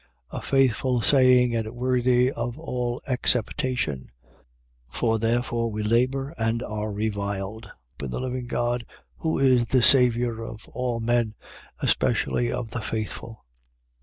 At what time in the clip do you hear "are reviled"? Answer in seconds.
6.63-7.69